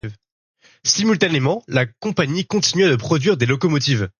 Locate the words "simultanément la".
0.83-1.85